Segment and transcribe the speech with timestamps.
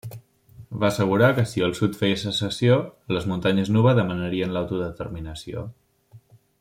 [0.83, 2.79] Va assegurar que si el sud feia secessió,
[3.17, 5.67] les muntanyes Nuba demanarien l'autodeterminació.